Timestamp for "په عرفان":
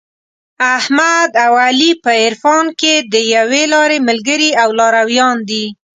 2.03-2.65